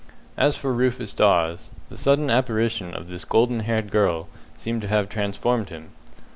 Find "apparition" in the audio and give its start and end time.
2.31-2.91